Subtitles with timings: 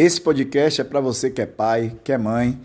[0.00, 2.56] Esse podcast é para você que é pai, que é mãe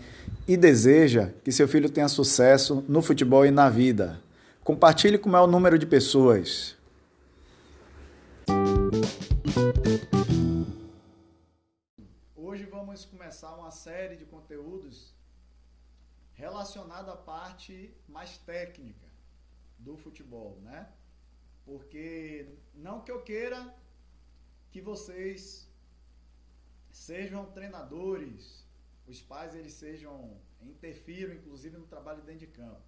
[0.46, 4.22] e deseja que seu filho tenha sucesso no futebol e na vida.
[4.62, 6.76] Compartilhe com o maior número de pessoas.
[12.36, 15.12] Hoje vamos começar uma série de conteúdos
[16.34, 19.08] relacionada à parte mais técnica
[19.76, 20.86] do futebol, né?
[21.66, 23.74] Porque não que eu queira
[24.70, 25.68] que vocês
[26.94, 28.64] sejam treinadores,
[29.06, 32.82] os pais eles sejam interfiram inclusive no trabalho dentro de campo,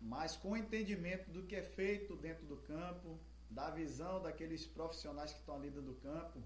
[0.00, 5.38] mas com entendimento do que é feito dentro do campo, da visão daqueles profissionais que
[5.38, 6.42] estão ali dentro do campo,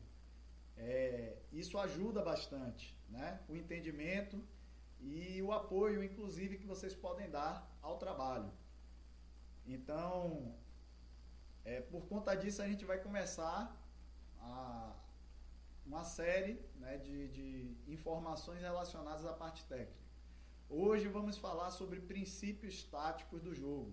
[0.76, 3.40] é, isso ajuda bastante, né?
[3.48, 4.42] O entendimento
[5.00, 8.50] e o apoio, inclusive, que vocês podem dar ao trabalho.
[9.66, 10.54] Então,
[11.64, 13.74] é, por conta disso, a gente vai começar
[14.40, 14.94] a,
[15.90, 20.00] uma série né, de, de informações relacionadas à parte técnica.
[20.68, 23.92] Hoje vamos falar sobre princípios táticos do jogo.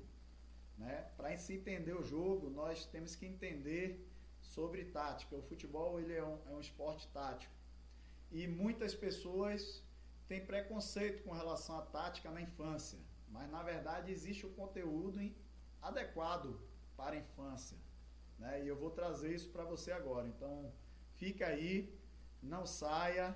[0.77, 1.09] Né?
[1.17, 4.07] Para se entender o jogo, nós temos que entender
[4.39, 5.35] sobre tática.
[5.35, 7.51] O futebol ele é, um, é um esporte tático.
[8.31, 9.83] E muitas pessoas
[10.27, 12.99] têm preconceito com relação à tática na infância.
[13.27, 15.19] Mas na verdade existe o conteúdo
[15.81, 16.61] adequado
[16.95, 17.75] para a infância.
[18.37, 18.63] Né?
[18.63, 20.27] E eu vou trazer isso para você agora.
[20.27, 20.71] Então,
[21.17, 21.73] fica aí,
[22.41, 23.35] não saia.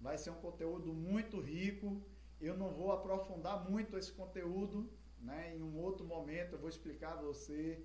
[0.00, 2.02] Vai ser um conteúdo muito rico.
[2.40, 5.56] Eu não vou aprofundar muito esse conteúdo, né?
[5.56, 7.82] Em um outro momento eu vou explicar a você,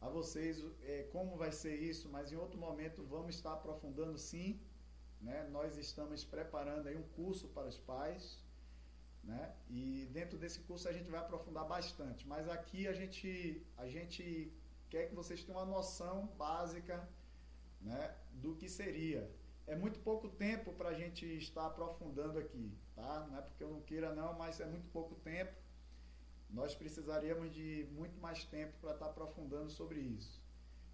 [0.00, 4.60] a vocês é, como vai ser isso, mas em outro momento vamos estar aprofundando sim.
[5.20, 5.48] Né?
[5.50, 8.44] Nós estamos preparando aí um curso para os pais,
[9.24, 9.54] né?
[9.68, 14.52] E dentro desse curso a gente vai aprofundar bastante, mas aqui a gente a gente
[14.90, 17.08] quer que vocês tenham uma noção básica
[17.80, 19.30] né, do que seria.
[19.66, 23.26] É muito pouco tempo para a gente estar aprofundando aqui, tá?
[23.28, 25.52] Não é porque eu não queira não, mas é muito pouco tempo.
[26.48, 30.42] Nós precisaríamos de muito mais tempo para estar aprofundando sobre isso.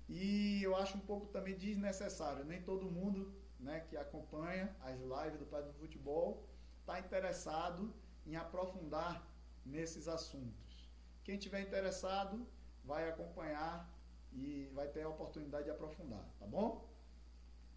[0.08, 2.44] E eu acho um pouco também desnecessário.
[2.44, 6.44] Nem todo mundo né, que acompanha as lives do Pai do Futebol
[6.80, 7.94] está interessado
[8.26, 9.24] em aprofundar
[9.64, 10.90] nesses assuntos.
[11.22, 12.46] Quem tiver interessado,
[12.84, 13.90] vai acompanhar
[14.32, 16.86] e vai ter a oportunidade de aprofundar, tá bom?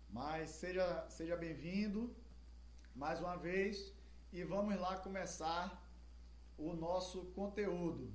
[0.10, 2.16] Mas seja, seja bem-vindo
[2.96, 3.94] mais uma vez
[4.32, 5.86] e vamos lá começar
[6.58, 8.12] o nosso conteúdo.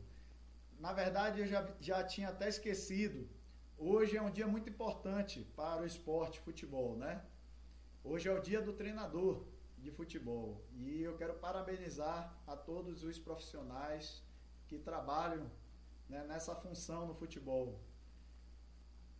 [0.78, 3.28] Na verdade, eu já, já tinha até esquecido.
[3.78, 7.24] Hoje é um dia muito importante para o esporte futebol, né?
[8.02, 9.44] Hoje é o dia do treinador
[9.78, 14.22] de futebol e eu quero parabenizar a todos os profissionais
[14.66, 15.50] que trabalham
[16.08, 17.80] né, nessa função no futebol.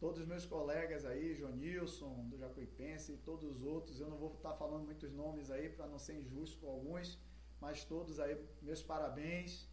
[0.03, 4.33] Todos os meus colegas aí, Jonilson, do Jacuipense, e todos os outros, eu não vou
[4.35, 7.17] estar falando muitos nomes aí para não ser injusto com alguns,
[7.61, 9.69] mas todos aí, meus parabéns.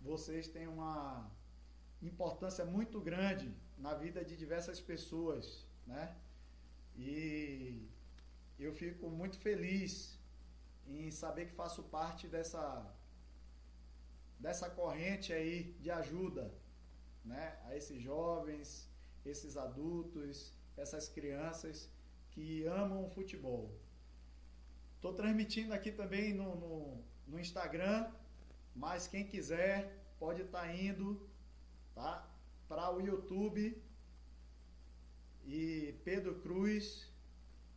[0.00, 1.30] Vocês têm uma
[2.00, 6.16] importância muito grande na vida de diversas pessoas, né?
[6.96, 7.86] E
[8.58, 10.18] eu fico muito feliz
[10.86, 12.64] em saber que faço parte dessa
[14.40, 16.50] dessa corrente aí de ajuda
[17.22, 18.85] né, a esses jovens,
[19.28, 21.90] esses adultos, essas crianças
[22.30, 23.74] que amam o futebol.
[24.96, 28.10] Estou transmitindo aqui também no, no, no, Instagram,
[28.74, 31.28] mas quem quiser pode estar tá indo
[31.94, 32.28] tá,
[32.68, 33.80] para o YouTube
[35.44, 37.10] e Pedro Cruz,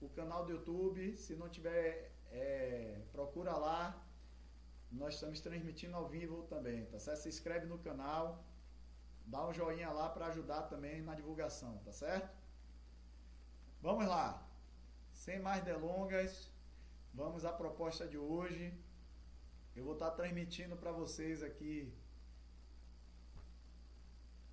[0.02, 1.18] o canal do YouTube.
[1.18, 4.06] Se não tiver, é, procura lá
[4.92, 7.20] nós estamos transmitindo ao vivo também, tá certo?
[7.20, 8.44] Se inscreve no canal,
[9.34, 12.35] dá um joinha lá para ajudar também na divulgação, tá certo?
[13.81, 14.45] Vamos lá.
[15.13, 16.51] Sem mais delongas,
[17.13, 18.73] vamos à proposta de hoje.
[19.75, 21.94] Eu vou estar transmitindo para vocês aqui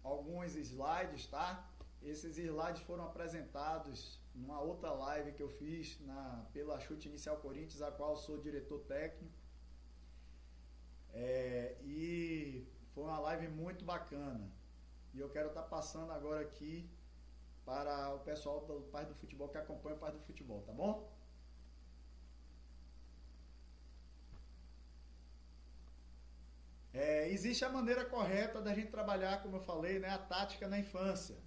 [0.03, 1.49] alguns slides, tá?
[2.03, 7.81] Esses slides foram apresentados numa outra live que eu fiz na, pela Chute Inicial Corinthians,
[7.83, 9.35] a qual sou diretor técnico.
[11.13, 14.47] É, e foi uma live muito bacana.
[15.17, 16.75] E eu quero estar tá passando agora aqui
[17.65, 21.11] para o pessoal do Pai do Futebol que acompanha o Pai do Futebol, tá bom?
[26.93, 30.79] É, existe a maneira correta da gente trabalhar, como eu falei, né, a tática na
[30.79, 31.39] infância.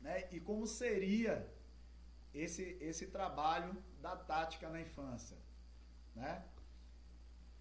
[0.00, 1.46] Né, e como seria
[2.32, 5.36] esse, esse trabalho da tática na infância.
[6.14, 6.42] Né?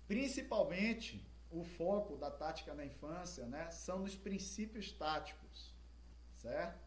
[0.07, 1.21] Principalmente
[1.53, 5.73] o foco da tática na infância, né, são nos princípios táticos,
[6.37, 6.83] certo?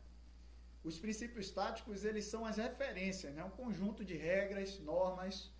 [0.88, 3.42] os princípios táticos eles são as referências, né?
[3.42, 5.52] um conjunto de regras, normas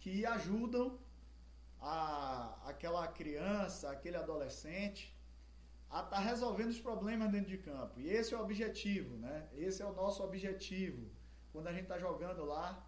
[0.00, 0.98] que ajudam
[1.80, 5.16] a, aquela criança, aquele adolescente
[5.88, 7.98] a estar tá resolvendo os problemas dentro de campo.
[7.98, 9.48] E esse é o objetivo, né?
[9.54, 11.08] Esse é o nosso objetivo.
[11.52, 12.84] Quando a gente está jogando lá,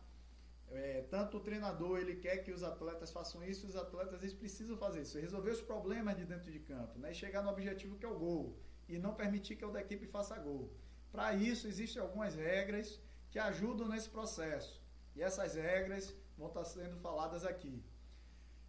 [0.70, 4.76] é, tanto o treinador ele quer que os atletas façam isso, os atletas eles precisam
[4.76, 7.10] fazer isso, resolver os problemas de dentro de campo, né?
[7.12, 10.06] E chegar no objetivo que é o gol e não permitir que o da equipe
[10.06, 10.72] faça gol.
[11.10, 13.00] Para isso existem algumas regras
[13.30, 14.82] que ajudam nesse processo
[15.16, 17.82] e essas regras vão estar tá sendo faladas aqui.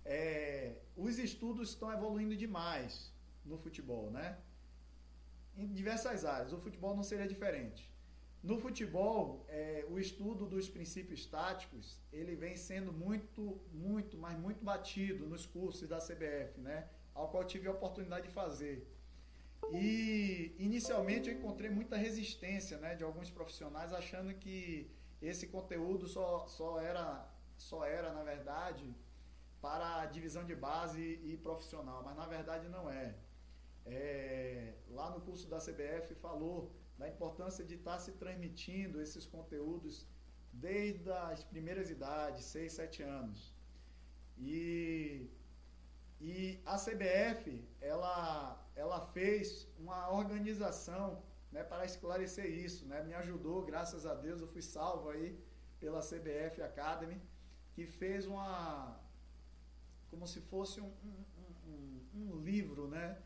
[0.06, 3.13] É, os estudos estão evoluindo demais
[3.45, 4.40] no futebol, né?
[5.56, 6.54] Em diversas áreas.
[6.54, 7.92] O futebol não seria diferente.
[8.42, 14.64] No futebol, é, o estudo dos princípios táticos, ele vem sendo muito, muito, mas muito
[14.64, 16.88] batido nos cursos da CBF, né?
[17.14, 18.88] Ao qual tive a oportunidade de fazer.
[19.72, 24.90] E inicialmente eu encontrei muita resistência, né, de alguns profissionais achando que
[25.22, 28.96] esse conteúdo só, só era só era na verdade
[29.62, 33.16] para a divisão de base e profissional, mas na verdade não é.
[33.86, 40.06] é lá no curso da CBF falou da importância de estar se transmitindo esses conteúdos
[40.51, 43.56] desde as primeiras idades, 6, 7 anos.
[44.38, 45.30] E,
[46.19, 51.24] e a CBF, ela, ela fez uma organização
[51.54, 52.86] né, para esclarecer isso.
[52.86, 53.02] Né?
[53.04, 55.40] Me ajudou, graças a Deus, eu fui salvo aí
[55.80, 57.22] pela CBF Academy,
[57.74, 59.00] que fez uma.
[60.10, 61.25] como se fosse um, um,
[61.66, 63.22] um, um livro né,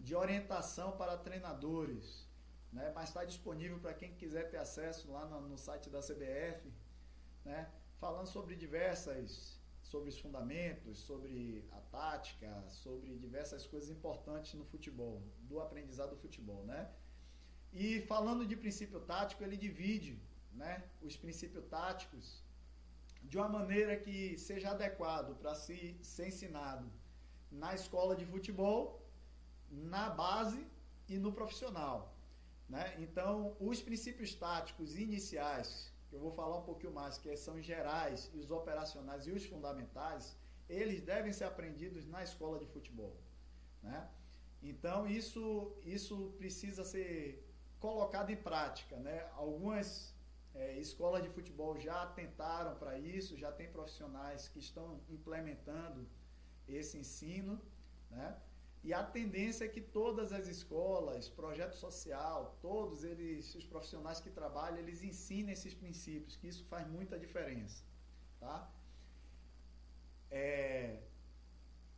[0.00, 2.27] de orientação para treinadores
[2.72, 2.92] né?
[2.94, 6.72] mas está disponível para quem quiser ter acesso lá no, no site da CBF,
[7.44, 7.70] né?
[7.98, 15.22] falando sobre diversas, sobre os fundamentos, sobre a tática, sobre diversas coisas importantes no futebol,
[15.40, 16.90] do aprendizado do futebol, né?
[17.72, 20.20] E falando de princípio tático, ele divide,
[20.52, 22.42] né, os princípios táticos
[23.22, 26.90] de uma maneira que seja adequado para se ser ensinado
[27.50, 29.06] na escola de futebol,
[29.70, 30.66] na base
[31.08, 32.17] e no profissional.
[32.68, 32.94] Né?
[32.98, 38.30] Então, os princípios táticos iniciais, que eu vou falar um pouquinho mais, que são gerais,
[38.34, 40.36] os operacionais e os fundamentais,
[40.68, 43.16] eles devem ser aprendidos na escola de futebol.
[43.82, 44.08] Né?
[44.62, 47.44] Então, isso, isso precisa ser
[47.80, 48.96] colocado em prática.
[48.96, 49.26] Né?
[49.34, 50.14] Algumas
[50.54, 56.06] é, escolas de futebol já tentaram para isso, já tem profissionais que estão implementando
[56.66, 57.58] esse ensino.
[58.10, 58.36] Né?
[58.82, 64.30] E a tendência é que todas as escolas, projeto social, todos eles, os profissionais que
[64.30, 67.84] trabalham, eles ensinem esses princípios, que isso faz muita diferença,
[68.38, 68.72] tá?
[70.30, 71.00] É,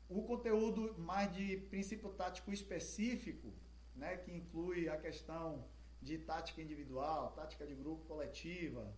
[0.08, 3.52] o conteúdo mais de princípio tático específico,
[3.94, 5.64] né, que inclui a questão
[6.00, 8.92] de tática individual, tática de grupo coletiva,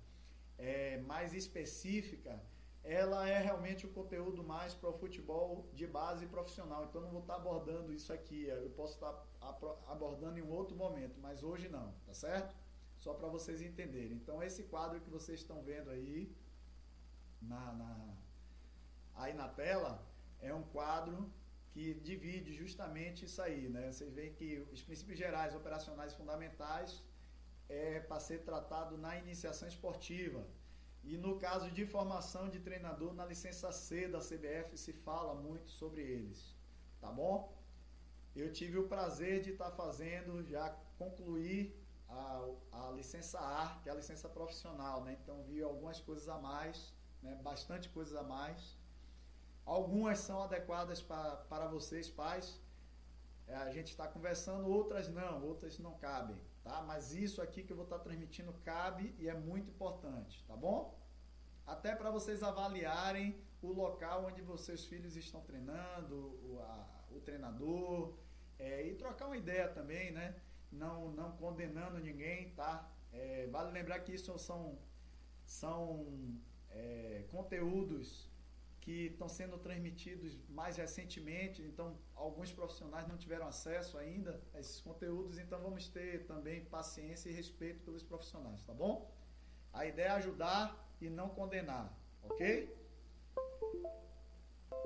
[0.56, 2.40] é, mais específica,
[2.84, 6.84] ela é realmente o conteúdo mais para o futebol de base profissional.
[6.84, 8.44] Então, não vou estar abordando isso aqui.
[8.46, 9.24] Eu posso estar
[9.86, 12.54] abordando em um outro momento, mas hoje não, tá certo?
[12.98, 14.16] Só para vocês entenderem.
[14.16, 16.34] Então, esse quadro que vocês estão vendo aí
[17.40, 18.16] na, na,
[19.14, 20.04] aí na tela
[20.40, 21.32] é um quadro
[21.70, 23.92] que divide justamente isso aí, né?
[23.92, 27.02] Vocês veem que os princípios gerais, operacionais fundamentais
[27.68, 30.44] é para ser tratado na iniciação esportiva
[31.04, 35.68] e no caso de formação de treinador, na licença C da CBF se fala muito
[35.70, 36.54] sobre eles.
[37.00, 37.52] Tá bom?
[38.34, 41.76] Eu tive o prazer de estar tá fazendo, já concluir
[42.08, 45.18] a, a licença A, que é a licença profissional, né?
[45.20, 47.34] Então vi algumas coisas a mais, né?
[47.42, 48.76] bastante coisas a mais.
[49.64, 52.60] Algumas são adequadas para vocês, pais.
[53.46, 56.82] É, a gente está conversando, outras não, outras não cabem tá?
[56.82, 60.56] Mas isso aqui que eu vou estar tá transmitindo cabe e é muito importante, tá
[60.56, 60.98] bom?
[61.66, 68.16] Até para vocês avaliarem o local onde vocês filhos estão treinando, o, a, o treinador,
[68.58, 70.34] é, e trocar uma ideia também, né?
[70.70, 72.90] Não, não condenando ninguém, tá?
[73.12, 74.78] É, vale lembrar que isso são,
[75.44, 76.40] são
[76.70, 78.31] é, conteúdos
[78.82, 84.80] que estão sendo transmitidos mais recentemente, então alguns profissionais não tiveram acesso ainda a esses
[84.80, 88.94] conteúdos, então vamos ter também paciência e respeito pelos profissionais, tá bom?
[89.72, 90.64] A ideia é ajudar
[91.00, 92.76] e não condenar, ok?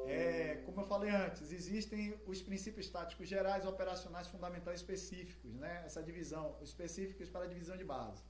[0.05, 5.83] É, como eu falei antes, existem os princípios táticos gerais, operacionais, fundamentais específicos, né?
[5.87, 8.23] Essa divisão, específicos para a divisão de base,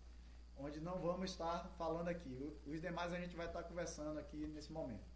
[0.56, 2.56] onde não vamos estar falando aqui.
[2.64, 5.15] Os demais a gente vai estar conversando aqui nesse momento.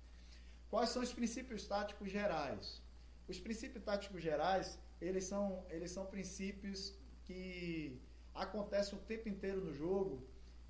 [0.71, 2.81] Quais são os princípios táticos gerais?
[3.27, 8.01] Os princípios táticos gerais, eles são, eles são princípios que
[8.35, 10.27] acontecem o tempo inteiro no jogo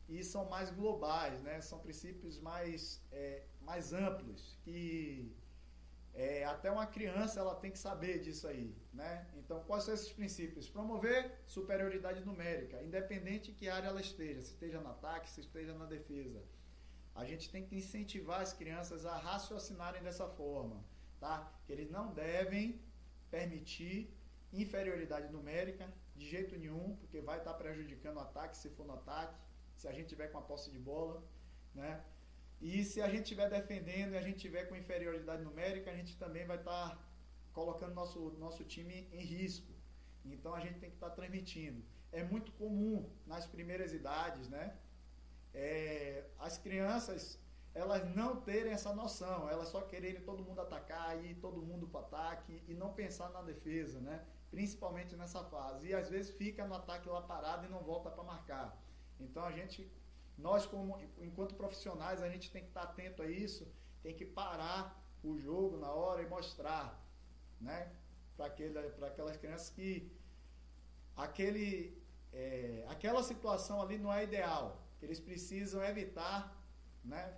[0.08, 1.60] e são mais globais, né?
[1.60, 5.30] São princípios mais, é, mais amplos que
[6.14, 9.26] é, até uma criança ela tem que saber disso aí, né?
[9.36, 10.68] Então, quais são esses princípios?
[10.68, 15.84] Promover superioridade numérica, independente que área ela esteja, se esteja no ataque, se esteja na
[15.84, 16.42] defesa.
[17.14, 20.84] A gente tem que incentivar as crianças a raciocinarem dessa forma,
[21.18, 21.52] tá?
[21.66, 22.80] Que eles não devem
[23.30, 24.16] permitir
[24.52, 29.34] inferioridade numérica de jeito nenhum, porque vai estar prejudicando o ataque se for no ataque,
[29.76, 31.22] se a gente tiver com a posse de bola,
[31.74, 32.04] né?
[32.60, 36.16] E se a gente estiver defendendo e a gente tiver com inferioridade numérica, a gente
[36.18, 36.98] também vai estar
[37.52, 39.72] colocando nosso, nosso time em risco.
[40.24, 41.82] Então a gente tem que estar transmitindo.
[42.12, 44.76] É muito comum nas primeiras idades, né?
[45.52, 47.38] É, as crianças
[47.72, 52.00] elas não terem essa noção, elas só quererem todo mundo atacar, ir todo mundo para
[52.00, 54.24] ataque e não pensar na defesa, né?
[54.50, 55.88] Principalmente nessa fase.
[55.88, 58.76] E às vezes fica no ataque lá parado e não volta para marcar.
[59.20, 59.88] Então a gente
[60.40, 63.70] nós, como, enquanto profissionais, a gente tem que estar atento a isso,
[64.02, 66.98] tem que parar o jogo na hora e mostrar
[67.60, 67.92] né,
[68.36, 68.46] para
[69.06, 70.10] aquelas crianças que
[71.14, 72.02] aquele,
[72.32, 76.56] é, aquela situação ali não é ideal, eles precisam evitar
[77.04, 77.34] né,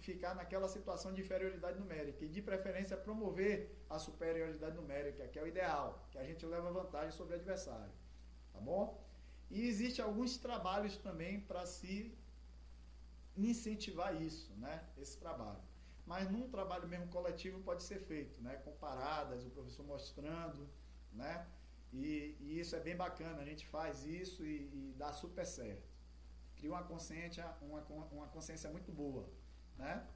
[0.00, 5.42] ficar naquela situação de inferioridade numérica e de preferência promover a superioridade numérica, que é
[5.42, 7.92] o ideal, que a gente leva vantagem sobre o adversário,
[8.52, 9.02] tá bom?
[9.50, 12.16] E existe alguns trabalhos também para se
[13.36, 14.84] incentivar isso, né?
[14.96, 15.62] Esse trabalho.
[16.06, 18.56] Mas num trabalho mesmo coletivo pode ser feito, né?
[18.64, 20.68] Com paradas, o professor mostrando,
[21.12, 21.46] né?
[21.92, 25.93] E, e isso é bem bacana, a gente faz isso e, e dá super certo.
[26.64, 27.80] Cria uma consciência, uma,
[28.10, 29.28] uma consciência muito boa,
[29.76, 30.08] né?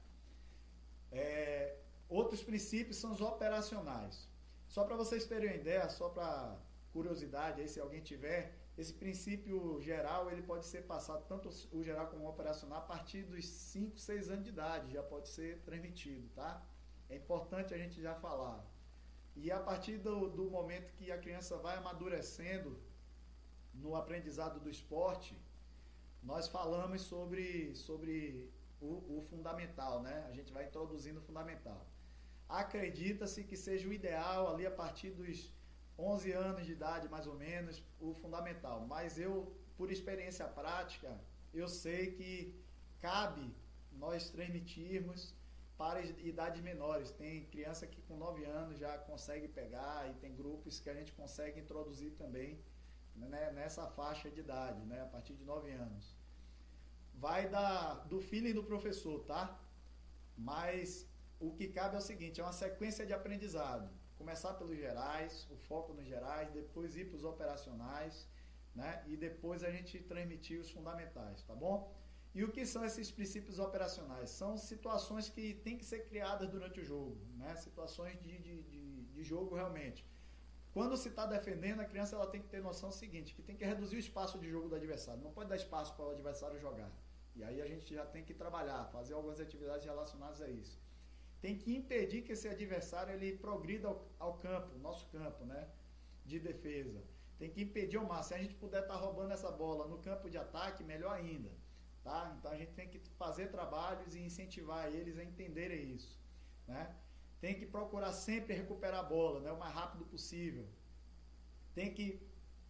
[1.11, 1.77] É,
[2.07, 4.27] outros princípios são os operacionais.
[4.67, 6.57] Só para vocês terem uma ideia, só para
[6.91, 12.07] curiosidade aí, se alguém tiver, esse princípio geral ele pode ser passado, tanto o geral
[12.07, 16.27] como o operacional, a partir dos 5, 6 anos de idade, já pode ser transmitido,
[16.29, 16.65] tá?
[17.11, 18.65] É importante a gente já falar.
[19.35, 22.75] E a partir do, do momento que a criança vai amadurecendo
[23.71, 25.37] no aprendizado do esporte,
[26.23, 28.49] nós falamos sobre, sobre
[28.81, 30.25] o, o fundamental, né?
[30.29, 31.85] A gente vai introduzindo o fundamental.
[32.47, 35.51] Acredita-se que seja o ideal ali a partir dos
[35.97, 38.85] 11 anos de idade, mais ou menos, o fundamental.
[38.87, 41.19] Mas eu, por experiência prática,
[41.53, 42.55] eu sei que
[42.99, 43.53] cabe
[43.91, 45.35] nós transmitirmos
[45.77, 47.11] para idades menores.
[47.11, 51.11] Tem criança que com 9 anos já consegue pegar e tem grupos que a gente
[51.13, 52.59] consegue introduzir também
[53.27, 56.17] né, nessa faixa de idade, né, a partir de 9 anos.
[57.13, 59.59] Vai da, do feeling do professor, tá?
[60.37, 61.07] Mas
[61.39, 65.55] o que cabe é o seguinte, é uma sequência de aprendizado começar pelos gerais, o
[65.69, 68.27] foco nos gerais, depois ir para os operacionais,
[68.75, 68.91] né?
[69.07, 71.77] E depois a gente transmitir os fundamentais, tá bom?
[72.35, 74.29] E o que são esses princípios operacionais?
[74.41, 77.55] São situações que têm que ser criadas durante o jogo, né?
[77.55, 78.83] Situações de, de, de,
[79.15, 80.05] de jogo realmente.
[80.73, 83.65] Quando se está defendendo, a criança ela tem que ter noção seguinte, que tem que
[83.65, 85.21] reduzir o espaço de jogo do adversário.
[85.21, 86.91] Não pode dar espaço para o adversário jogar.
[87.35, 90.79] E aí a gente já tem que trabalhar, fazer algumas atividades relacionadas a isso
[91.41, 95.67] tem que impedir que esse adversário ele progrida ao, ao campo, nosso campo, né,
[96.25, 97.01] de defesa.
[97.37, 98.27] Tem que impedir o máximo.
[98.27, 101.49] Se a gente puder estar tá roubando essa bola no campo de ataque, melhor ainda,
[102.03, 102.35] tá?
[102.37, 106.19] Então a gente tem que fazer trabalhos e incentivar eles a entenderem isso,
[106.67, 106.93] né?
[107.41, 110.67] Tem que procurar sempre recuperar a bola, né, o mais rápido possível.
[111.73, 112.21] Tem que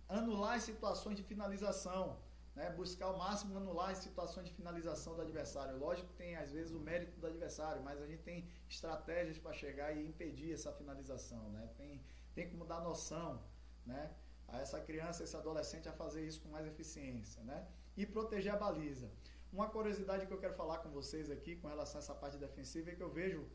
[0.07, 2.19] anular situações de finalização
[2.59, 5.77] né, buscar o máximo anular as situações de finalização do adversário.
[5.77, 9.53] Lógico que tem às vezes o mérito do adversário, mas a gente tem estratégias para
[9.53, 11.69] chegar e impedir essa finalização, né?
[11.77, 12.01] Tem
[12.35, 13.41] tem como dar noção,
[13.85, 14.11] né,
[14.47, 17.67] a essa criança, esse adolescente a fazer isso com mais eficiência, né?
[17.97, 19.09] E proteger a baliza.
[19.51, 22.91] Uma curiosidade que eu quero falar com vocês aqui com relação a essa parte defensiva
[22.91, 23.47] é que eu vejo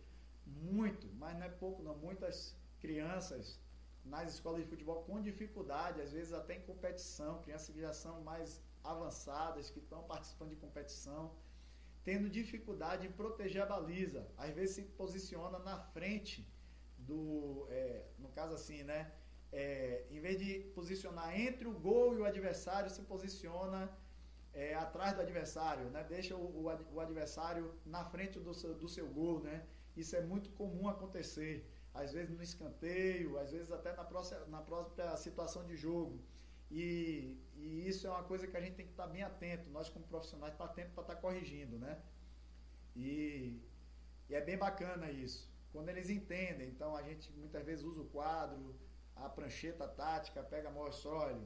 [0.46, 3.60] muito, mas não é pouco não, muitas crianças
[4.04, 8.20] nas escolas de futebol com dificuldade, às vezes até em competição, crianças que já são
[8.22, 11.34] mais avançadas, que estão participando de competição,
[12.04, 14.28] tendo dificuldade em proteger a baliza.
[14.36, 16.46] Às vezes se posiciona na frente
[16.98, 17.66] do.
[17.70, 19.12] É, no caso assim, né?
[19.50, 23.88] É, em vez de posicionar entre o gol e o adversário, se posiciona
[24.52, 26.04] é, atrás do adversário, né?
[26.08, 29.64] Deixa o, o, adversário na frente do seu, do seu gol, né?
[29.96, 31.70] Isso é muito comum acontecer.
[31.92, 36.20] Às vezes no escanteio, às vezes até na própria, na própria situação de jogo.
[36.70, 39.88] E, e, isso é uma coisa que a gente tem que estar bem atento, nós
[39.88, 42.02] como profissionais, estar atento para estar corrigindo, né?
[42.96, 43.60] E,
[44.28, 45.52] e, é bem bacana isso.
[45.72, 48.74] Quando eles entendem, então a gente muitas vezes usa o quadro,
[49.14, 51.40] a prancheta tática, pega, mostra, olha,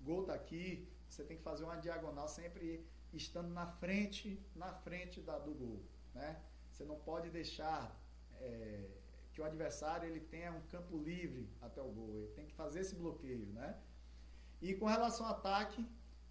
[0.00, 5.20] gol tá aqui, você tem que fazer uma diagonal sempre estando na frente, na frente
[5.20, 5.82] da, do gol,
[6.14, 6.40] né?
[6.72, 7.80] Você não pode deixar
[8.40, 8.88] é,
[9.32, 12.80] que o adversário ele tenha um campo livre até o gol, ele tem que fazer
[12.80, 13.78] esse bloqueio, né?
[14.60, 15.86] E com relação ao ataque,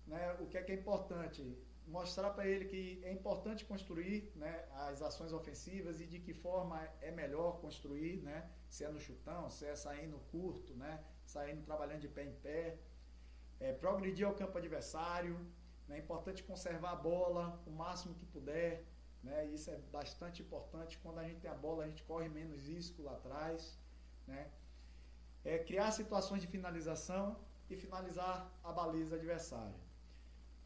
[0.08, 1.58] né, o que é que é importante?
[1.88, 6.78] Mostrar para ele que é importante construir né, as ações ofensivas e de que forma
[7.02, 8.50] é melhor construir, né?
[8.70, 11.04] Se é no chutão, se é saindo curto, né?
[11.26, 12.80] Saindo trabalhando de pé em pé,
[13.60, 15.36] é, progredir ao campo adversário,
[15.88, 15.98] né?
[15.98, 18.86] é importante conservar a bola o máximo que puder,
[19.24, 19.46] né?
[19.48, 20.98] isso é bastante importante.
[21.04, 23.78] Quando a gente tem a bola, a gente corre menos risco lá atrás.
[24.28, 24.50] Né?
[25.44, 27.38] É, criar situações de finalização
[27.70, 29.80] e finalizar a baliza adversária.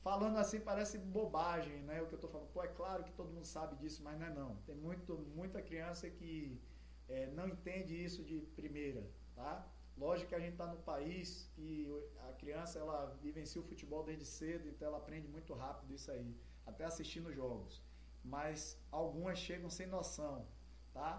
[0.01, 2.01] Falando assim parece bobagem, né?
[2.01, 2.49] O que eu estou falando.
[2.49, 4.55] Pô, é claro que todo mundo sabe disso, mas não é não.
[4.57, 6.61] Tem muito, muita criança que
[7.09, 9.67] é, não entende isso de primeira, tá?
[9.97, 11.87] Lógico que a gente está no país que
[12.29, 16.35] a criança ela vivencia o futebol desde cedo, então ela aprende muito rápido isso aí,
[16.65, 17.81] até assistindo jogos.
[18.33, 20.47] Mas algumas chegam sem noção,
[20.93, 21.11] tá?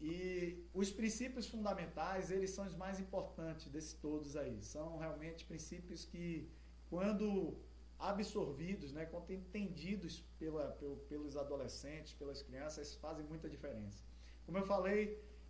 [0.00, 4.62] E os princípios fundamentais, eles são os mais importantes desses todos aí.
[4.62, 6.50] São realmente princípios que,
[6.90, 7.56] quando
[7.98, 10.68] absorvidos, né, quando entendidos pela,
[11.08, 14.04] pelos adolescentes, pelas crianças, fazem muita diferença.
[14.44, 15.00] Como eu falei,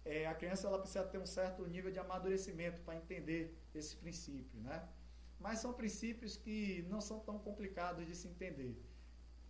[0.04, 4.60] é, a criança ela precisa ter um certo nível de amadurecimento para entender esse princípio,
[4.60, 4.88] né?
[5.40, 8.80] Mas são princípios que não são tão complicados de se entender,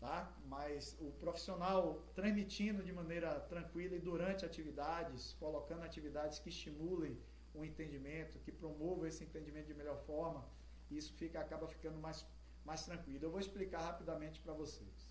[0.00, 0.32] tá?
[0.46, 7.18] Mas o profissional transmitindo de maneira tranquila e durante atividades, colocando atividades que estimulem
[7.54, 10.44] o entendimento, que promovam esse entendimento de melhor forma,
[10.90, 12.26] isso fica acaba ficando mais
[12.64, 13.24] mais tranquilo.
[13.24, 15.08] Eu vou explicar rapidamente para vocês.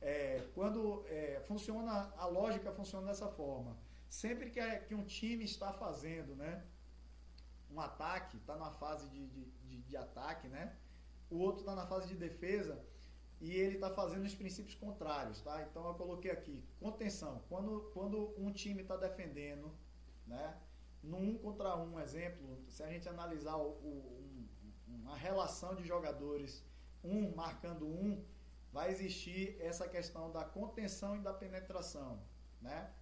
[0.00, 3.76] É, quando é, funciona a lógica funciona dessa forma
[4.10, 6.64] Sempre que, é, que um time está fazendo né,
[7.70, 10.76] um ataque, está na fase de, de, de, de, ataque, né,
[11.30, 12.84] o outro está na fase de defesa
[13.40, 15.40] e ele está fazendo os princípios contrários.
[15.40, 15.62] Tá?
[15.62, 17.42] Então eu coloquei aqui, contenção.
[17.48, 19.72] Quando, quando um time está defendendo,
[20.26, 20.58] né,
[21.02, 24.46] no um contra um, exemplo, se a gente analisar o, o,
[24.88, 26.64] um, uma relação de jogadores,
[27.02, 28.22] um marcando um,
[28.72, 32.22] vai existir essa questão da contenção e da penetração.
[32.60, 32.92] Né?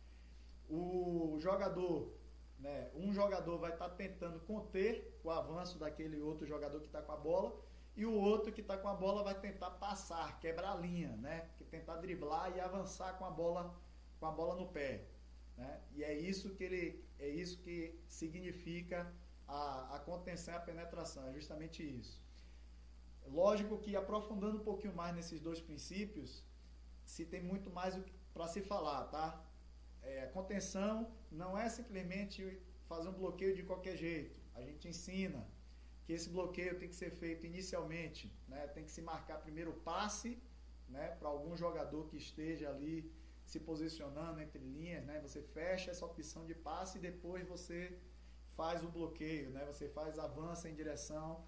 [0.69, 2.13] o jogador,
[2.59, 7.01] né, um jogador vai estar tá tentando conter o avanço daquele outro jogador que está
[7.01, 7.59] com a bola
[8.01, 11.37] e o outro que está com a bola vai tentar passar, quebrar a linha, né,
[11.57, 13.63] que tentar driblar e avançar com a bola
[14.19, 14.93] com a bola no pé,
[15.57, 15.81] né?
[15.95, 16.85] E é isso que ele
[17.19, 17.77] é isso que
[18.21, 18.99] significa
[19.47, 22.15] a, a contenção e a penetração, é justamente isso.
[23.27, 26.31] Lógico que aprofundando um pouquinho mais nesses dois princípios,
[27.05, 27.93] se tem muito mais
[28.35, 29.27] para se falar, tá?
[30.03, 34.41] é, contenção não é simplesmente fazer um bloqueio de qualquer jeito.
[34.55, 35.47] A gente ensina
[36.09, 38.67] que esse bloqueio tem que ser feito inicialmente, né?
[38.69, 40.43] tem que se marcar primeiro o passe
[40.89, 41.07] né?
[41.19, 42.97] para algum jogador que esteja ali
[43.45, 45.21] se posicionando entre linhas, né?
[45.21, 47.79] você fecha essa opção de passe e depois você
[48.57, 49.67] faz o bloqueio, né?
[49.67, 51.47] você faz avança em direção,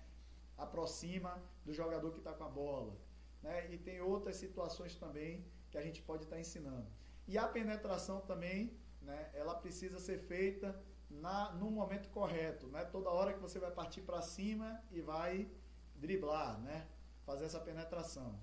[0.58, 2.94] aproxima do jogador que está com a bola.
[3.42, 3.72] Né?
[3.72, 6.86] E tem outras situações também que a gente pode estar tá ensinando.
[7.26, 10.78] E a penetração também, né, ela precisa ser feita
[11.10, 12.66] na, no momento correto.
[12.68, 15.50] Não é toda hora que você vai partir para cima e vai
[15.96, 16.86] driblar, né,
[17.26, 18.38] fazer essa penetração.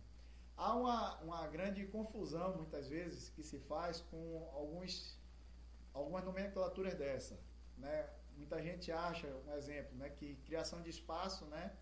[0.56, 5.18] Há uma, uma grande confusão, muitas vezes, que se faz com alguns,
[5.94, 7.40] algumas nomenclaturas dessa.
[7.78, 8.10] Né?
[8.36, 11.76] Muita gente acha, um exemplo, né, que criação de espaço né,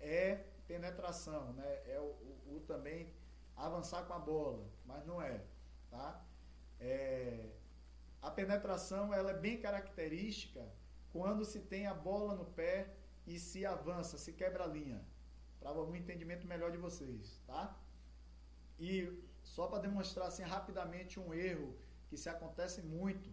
[0.00, 3.12] é penetração, né, é o, o, o também
[3.56, 5.44] avançar com a bola, mas não é.
[5.90, 6.22] Tá?
[6.80, 7.48] É,
[8.22, 10.68] a penetração ela é bem característica
[11.12, 12.94] quando se tem a bola no pé
[13.26, 15.04] e se avança, se quebra a linha.
[15.60, 17.76] Para um entendimento melhor de vocês, tá?
[18.78, 18.90] E
[19.42, 21.74] só para demonstrar assim rapidamente um erro
[22.08, 23.28] que se acontece muito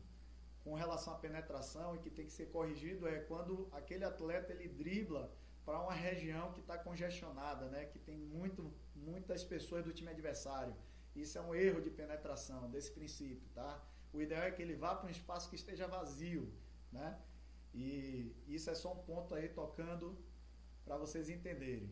[0.63, 4.67] com relação à penetração e que tem que ser corrigido é quando aquele atleta ele
[4.67, 5.31] dribla
[5.65, 7.85] para uma região que está congestionada, né?
[7.85, 10.75] Que tem muito, muitas pessoas do time adversário.
[11.15, 13.81] Isso é um erro de penetração desse princípio, tá?
[14.13, 16.51] O ideal é que ele vá para um espaço que esteja vazio,
[16.91, 17.19] né?
[17.73, 20.17] E isso é só um ponto aí tocando
[20.85, 21.91] para vocês entenderem.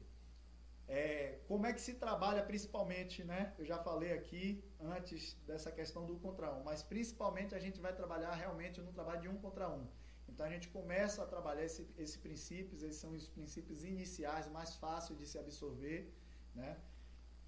[0.87, 3.53] É, como é que se trabalha principalmente, né?
[3.57, 7.93] Eu já falei aqui antes dessa questão do contra um, mas principalmente a gente vai
[7.93, 9.87] trabalhar realmente no trabalho de um contra um.
[10.27, 14.75] Então a gente começa a trabalhar esses esse princípios, esses são os princípios iniciais mais
[14.75, 16.13] fáceis de se absorver,
[16.53, 16.77] né?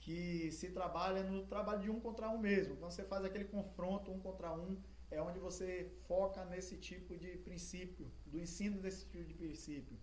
[0.04, 2.74] Que se trabalha no trabalho de um contra um mesmo.
[2.74, 4.78] Então você faz aquele confronto um contra um,
[5.10, 9.98] é onde você foca nesse tipo de princípio, do ensino desse tipo de princípio.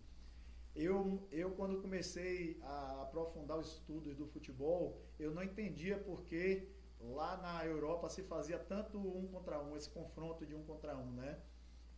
[0.75, 7.37] Eu, eu quando comecei a aprofundar os estudos do futebol, eu não entendia porque lá
[7.37, 11.39] na Europa se fazia tanto um contra um, esse confronto de um contra um, né?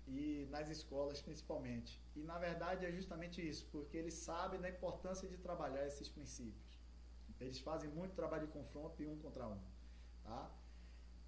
[0.08, 2.02] E nas escolas principalmente.
[2.16, 6.81] E na verdade é justamente isso, porque eles sabem da importância de trabalhar esses princípios.
[7.40, 9.58] Eles fazem muito trabalho de confronto e um contra um,
[10.22, 10.50] tá?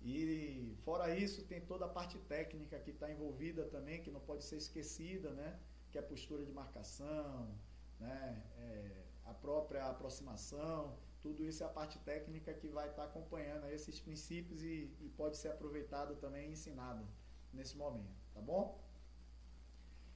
[0.03, 4.45] E fora isso, tem toda a parte técnica que está envolvida também, que não pode
[4.45, 5.59] ser esquecida, né?
[5.91, 7.55] Que é a postura de marcação,
[7.99, 8.43] né?
[8.59, 13.67] É, a própria aproximação, tudo isso é a parte técnica que vai estar tá acompanhando
[13.71, 17.07] esses princípios e, e pode ser aproveitado também e ensinado
[17.51, 18.79] nesse momento, tá bom?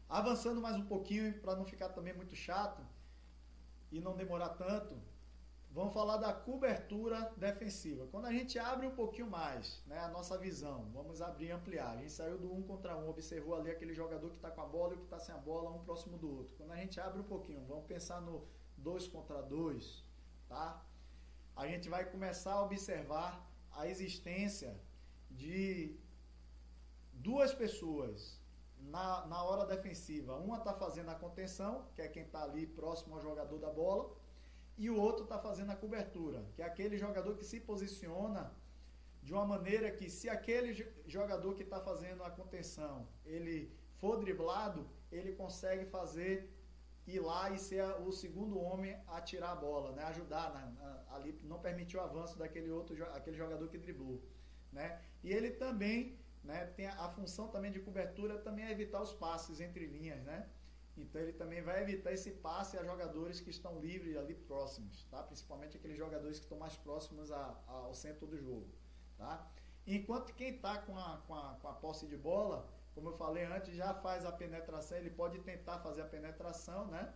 [0.07, 2.83] Avançando mais um pouquinho para não ficar também muito chato
[3.91, 5.01] e não demorar tanto,
[5.71, 8.07] Vamos falar da cobertura defensiva.
[8.11, 11.91] Quando a gente abre um pouquinho mais né, a nossa visão, vamos abrir e ampliar.
[11.91, 14.67] A gente saiu do um contra um, observou ali aquele jogador que está com a
[14.67, 16.55] bola e o que está sem a bola, um próximo do outro.
[16.57, 20.05] Quando a gente abre um pouquinho, vamos pensar no dois contra dois,
[20.49, 20.83] tá?
[21.55, 24.75] A gente vai começar a observar a existência
[25.31, 25.97] de
[27.13, 28.41] duas pessoas
[28.81, 30.37] na, na hora defensiva.
[30.37, 34.18] Uma está fazendo a contenção, que é quem está ali próximo ao jogador da bola
[34.79, 38.53] e o outro está fazendo a cobertura, que é aquele jogador que se posiciona
[39.23, 40.71] de uma maneira que se aquele
[41.07, 43.57] jogador que está fazendo a contenção ele
[43.97, 46.49] for driblado, ele consegue fazer
[47.07, 50.05] ir lá e ser o segundo homem a tirar a bola, né?
[50.05, 54.23] ajudar na, ali, não permitir o avanço daquele outro aquele jogador que driblou.
[54.73, 55.01] Né?
[55.25, 59.13] E ele também né, tem a, a função também de cobertura também é evitar os
[59.13, 60.47] passes entre linhas, né?
[61.03, 65.23] Então ele também vai evitar esse passe a jogadores que estão livres ali próximos, tá?
[65.23, 68.69] Principalmente aqueles jogadores que estão mais próximos a, a, ao centro do jogo,
[69.17, 69.47] tá?
[69.87, 73.45] Enquanto quem está com a, com, a, com a posse de bola, como eu falei
[73.45, 77.15] antes, já faz a penetração, ele pode tentar fazer a penetração, né?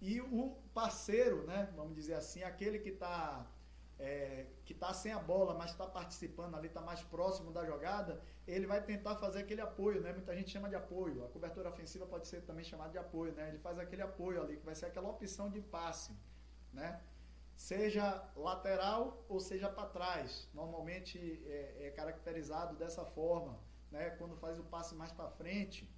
[0.00, 1.72] E o parceiro, né?
[1.76, 3.46] Vamos dizer assim, aquele que está
[4.02, 8.20] é, que está sem a bola, mas está participando ali, está mais próximo da jogada,
[8.48, 10.12] ele vai tentar fazer aquele apoio, né?
[10.12, 11.24] Muita gente chama de apoio.
[11.24, 13.48] A cobertura ofensiva pode ser também chamada de apoio, né?
[13.50, 16.12] Ele faz aquele apoio ali, que vai ser aquela opção de passe,
[16.72, 17.00] né?
[17.54, 20.48] Seja lateral ou seja para trás.
[20.52, 23.56] Normalmente é, é, caracterizado dessa forma,
[23.92, 24.10] né?
[24.18, 25.88] Quando faz o passe mais para frente,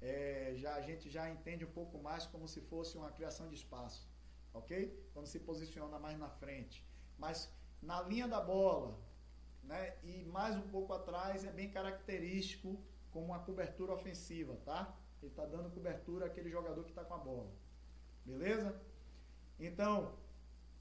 [0.00, 3.56] é, já a gente já entende um pouco mais como se fosse uma criação de
[3.56, 4.08] espaço,
[4.54, 4.74] ok?
[5.12, 6.90] Quando se posiciona mais na frente.
[7.22, 7.48] Mas
[7.80, 8.98] na linha da bola,
[9.62, 9.94] né?
[10.02, 12.70] E mais um pouco atrás é bem característico
[13.12, 14.80] como uma cobertura ofensiva, tá?
[15.20, 17.52] Ele está dando cobertura àquele jogador que está com a bola.
[18.24, 18.74] Beleza?
[19.68, 20.16] Então,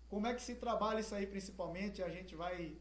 [0.09, 2.01] como é que se trabalha isso aí principalmente?
[2.01, 2.75] A gente vai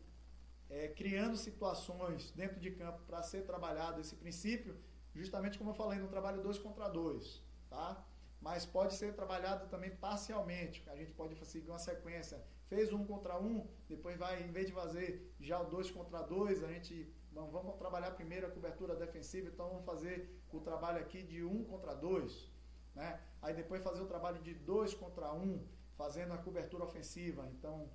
[0.70, 4.74] é, criando situações dentro de campo para ser trabalhado esse princípio,
[5.14, 8.02] justamente como eu falei, no trabalho dois contra dois, tá?
[8.40, 13.38] Mas pode ser trabalhado também parcialmente, a gente pode seguir uma sequência fez um contra
[13.38, 17.52] um, depois vai, em vez de fazer já o dois contra dois, a gente vamos,
[17.52, 20.16] vamos trabalhar primeiro a cobertura defensiva, então vamos fazer
[20.52, 22.48] o trabalho aqui de um contra dois,
[22.94, 23.20] né?
[23.42, 27.42] Aí depois fazer o trabalho de dois contra um, fazendo a cobertura ofensiva.
[27.54, 27.90] Então,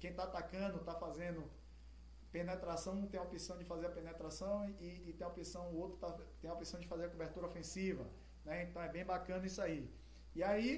[0.00, 1.44] quem está atacando está fazendo
[2.32, 5.78] penetração, um tem a opção de fazer a penetração e, e tem a opção, o
[5.78, 8.04] outro tá, tem a opção de fazer a cobertura ofensiva,
[8.44, 8.64] né?
[8.64, 9.88] Então é bem bacana isso aí.
[10.34, 10.70] E aí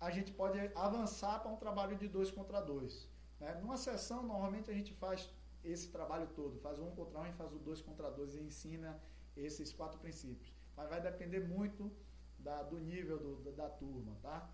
[0.00, 3.08] a gente pode avançar para um trabalho de dois contra dois.
[3.40, 3.54] Né?
[3.60, 5.30] Numa sessão, normalmente a gente faz
[5.64, 9.00] esse trabalho todo, faz um contra um e faz o dois contra dois e ensina
[9.36, 10.52] esses quatro princípios.
[10.76, 11.90] Mas vai depender muito
[12.38, 14.48] da, do nível do, da, da, turma, tá?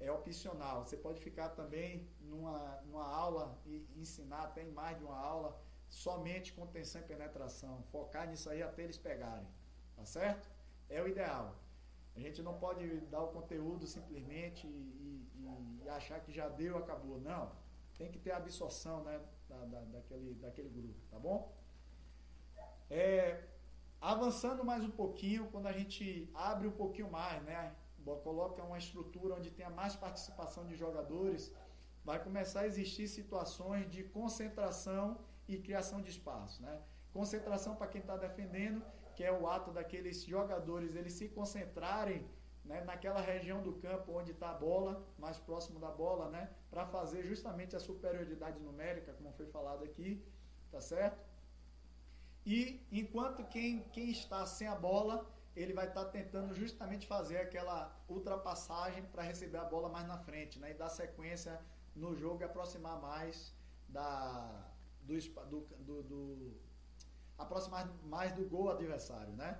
[0.00, 0.84] É opcional.
[0.84, 5.60] Você pode ficar também numa, numa aula e ensinar até em mais de uma aula
[5.88, 7.82] somente contenção e penetração.
[7.84, 9.46] Focar nisso aí até eles pegarem.
[9.94, 10.50] Tá certo?
[10.88, 11.54] É o ideal.
[12.16, 16.78] A gente não pode dar o conteúdo simplesmente e, e, e achar que já deu,
[16.78, 17.20] acabou.
[17.20, 17.50] Não.
[17.98, 21.52] Tem que ter a absorção né, da, da, daquele, daquele grupo, tá bom?
[22.90, 23.44] É,
[24.00, 27.74] avançando mais um pouquinho, quando a gente abre um pouquinho mais, né?
[28.22, 31.52] Coloca uma estrutura onde tenha mais participação de jogadores,
[32.04, 36.82] vai começar a existir situações de concentração e criação de espaço, né?
[37.12, 42.26] Concentração para quem está defendendo que é o ato daqueles jogadores eles se concentrarem
[42.64, 46.86] né, naquela região do campo onde está a bola, mais próximo da bola, né, para
[46.86, 50.24] fazer justamente a superioridade numérica, como foi falado aqui,
[50.70, 51.22] tá certo?
[52.46, 57.38] E enquanto quem, quem está sem a bola, ele vai estar tá tentando justamente fazer
[57.38, 61.60] aquela ultrapassagem para receber a bola mais na frente, né, e dar sequência
[61.94, 63.54] no jogo e aproximar mais
[63.88, 64.68] da,
[65.02, 66.60] do, do, do
[67.38, 69.58] aproximar mais do gol adversário, né?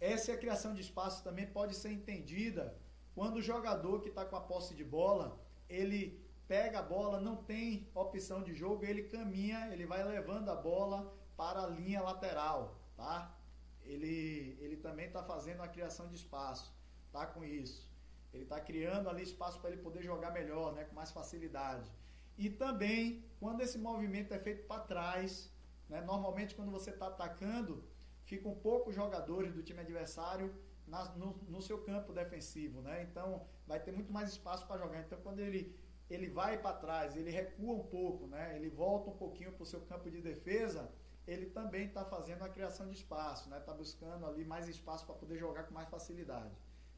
[0.00, 2.76] Essa criação de espaço também pode ser entendida
[3.14, 7.36] quando o jogador que está com a posse de bola, ele pega a bola, não
[7.36, 12.80] tem opção de jogo, ele caminha, ele vai levando a bola para a linha lateral,
[12.96, 13.36] tá?
[13.84, 16.74] Ele, ele também está fazendo a criação de espaço,
[17.12, 17.90] tá com isso.
[18.32, 21.90] Ele está criando ali espaço para ele poder jogar melhor, né, com mais facilidade.
[22.38, 25.52] E também, quando esse movimento é feito para trás,
[25.90, 27.84] né, normalmente quando você está atacando,
[28.24, 30.54] ficam poucos jogadores do time adversário
[30.86, 33.02] na, no, no, seu campo defensivo, né?
[33.02, 35.00] Então vai ter muito mais espaço para jogar.
[35.00, 35.76] Então quando ele
[36.08, 38.56] ele vai para trás, ele recua um pouco, né?
[38.56, 40.90] ele volta um pouquinho para o seu campo de defesa,
[41.24, 43.78] ele também está fazendo a criação de espaço, está né?
[43.78, 46.52] Buscando ali mais espaço para poder jogar com mais facilidade.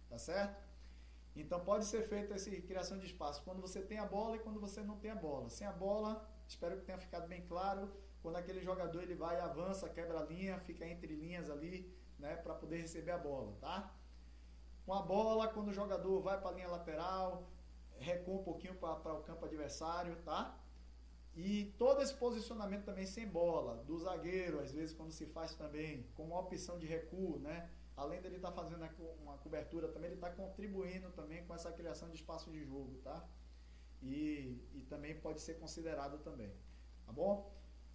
[0.08, 0.62] Tá certo?
[1.34, 4.60] Então pode ser feita essa criação de espaço quando você tem a bola e quando
[4.60, 5.48] você não tem a bola.
[5.50, 7.90] Sem a bola, espero que tenha ficado bem claro,
[8.22, 12.54] quando aquele jogador ele vai, avança, quebra a linha, fica entre linhas ali, né, para
[12.54, 13.92] poder receber a bola, tá?
[14.86, 17.48] Com a bola, quando o jogador vai para a linha lateral,
[17.98, 20.58] recua um pouquinho para o campo adversário, tá?
[21.34, 26.06] E todo esse posicionamento também sem bola, do zagueiro, às vezes quando se faz também,
[26.14, 27.70] com uma opção de recuo, né?
[27.96, 28.86] Além dele estar tá fazendo
[29.20, 33.26] uma cobertura também, ele está contribuindo também com essa criação de espaço de jogo, tá?
[34.02, 36.52] E, e também pode ser considerado também,
[37.06, 37.52] tá bom?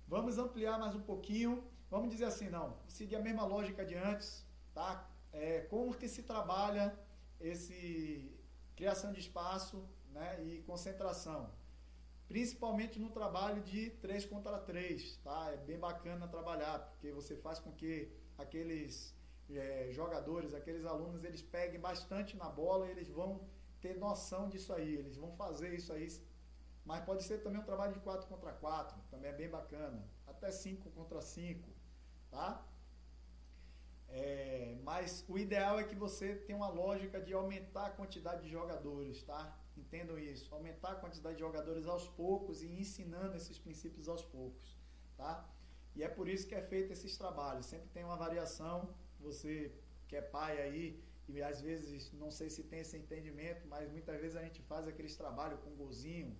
[0.10, 4.46] Vamos ampliar mais um pouquinho, vamos dizer assim, não, seguir a mesma lógica de antes,
[4.74, 5.06] tá?
[5.34, 6.98] É, como que se trabalha
[7.42, 8.34] esse
[8.74, 11.52] criação de espaço né, e concentração.
[12.26, 15.52] Principalmente no trabalho de 3 contra 3, tá?
[15.52, 19.14] É bem bacana trabalhar, porque você faz com que aqueles
[19.50, 23.42] é, jogadores, aqueles alunos, eles peguem bastante na bola e eles vão
[23.82, 26.08] ter noção disso aí, eles vão fazer isso aí.
[26.88, 30.02] Mas pode ser também um trabalho de 4 contra 4, também é bem bacana.
[30.26, 31.70] Até 5 contra 5,
[32.32, 32.66] tá?
[34.08, 38.50] É, mas o ideal é que você tenha uma lógica de aumentar a quantidade de
[38.50, 39.42] jogadores, tá?
[39.76, 40.56] Entendam isso.
[40.56, 44.80] Aumentar a quantidade de jogadores aos poucos e ensinando esses princípios aos poucos,
[45.18, 45.34] tá?
[45.94, 47.66] E é por isso que é feito esses trabalhos.
[47.66, 48.96] Sempre tem uma variação.
[49.20, 49.74] Você
[50.08, 54.18] que é pai aí, e às vezes não sei se tem esse entendimento, mas muitas
[54.22, 56.34] vezes a gente faz aqueles trabalhos com golzinho,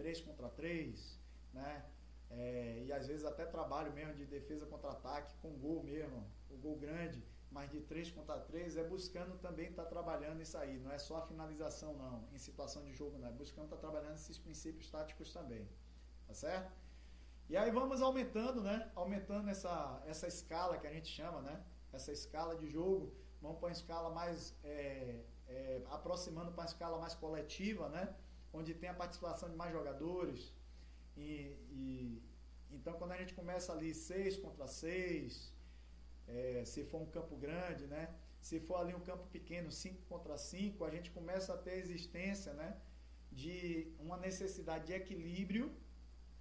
[0.00, 1.20] 3 contra 3,
[1.52, 1.84] né?
[2.30, 6.56] É, e às vezes até trabalho mesmo de defesa contra ataque, com gol mesmo, o
[6.56, 10.78] gol grande, mas de 3 contra 3 é buscando também estar tá trabalhando isso aí.
[10.78, 13.28] Não é só a finalização, não, em situação de jogo, não.
[13.28, 15.68] É buscando estar tá trabalhando esses princípios táticos também.
[16.26, 16.72] Tá certo?
[17.48, 18.76] E aí vamos aumentando, né?
[18.94, 21.60] Aumentando essa, essa escala que a gente chama, né?
[21.92, 23.12] Essa escala de jogo.
[23.42, 24.56] Vamos para uma escala mais.
[24.62, 28.14] É, é, aproximando para uma escala mais coletiva, né?
[28.52, 30.52] Onde tem a participação de mais jogadores,
[31.16, 32.22] e, e,
[32.70, 35.52] então, quando a gente começa ali 6 contra 6,
[36.28, 38.14] é, se for um campo grande, né?
[38.40, 41.76] Se for ali um campo pequeno, 5 contra 5, a gente começa a ter a
[41.76, 42.76] existência, né?
[43.30, 45.72] De uma necessidade de equilíbrio,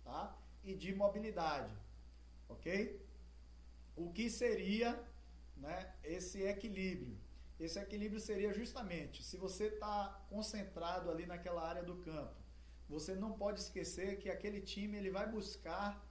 [0.03, 0.37] tá?
[0.63, 1.73] E de mobilidade,
[2.47, 3.05] ok?
[3.95, 4.91] O que seria,
[5.57, 5.93] né?
[6.03, 7.17] Esse equilíbrio?
[7.59, 12.35] Esse equilíbrio seria justamente se você está concentrado ali naquela área do campo,
[12.87, 16.03] você não pode esquecer que aquele time ele vai buscar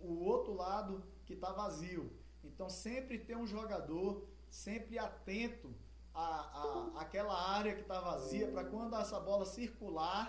[0.00, 2.10] o outro lado que está vazio.
[2.42, 5.74] Então sempre tem um jogador sempre atento
[6.14, 10.24] à, à, àquela área que está vazia para quando essa bola circular,